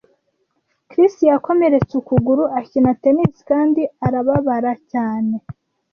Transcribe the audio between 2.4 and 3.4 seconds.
akina tennis